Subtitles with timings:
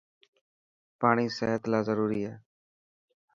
[0.99, 2.33] پاڻي صحت لاءِ ضروري هي.